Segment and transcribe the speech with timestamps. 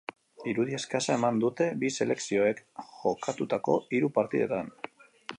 [0.51, 2.63] Irudi eskasa eman dute bi selekzioek
[3.01, 4.73] jokatutako hiru partidetan.